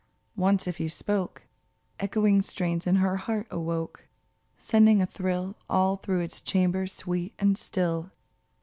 [0.35, 1.45] Once if you spoke,
[1.99, 4.07] Echoing strains in her heart awoke,
[4.57, 8.09] Sending a thrill All through its chambers sweet and still.